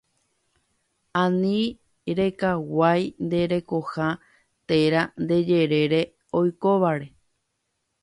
[1.23, 1.59] Ani
[2.19, 4.09] rekaguai nde rekoha
[4.67, 6.01] térã nde jerére
[6.39, 7.07] oikóvare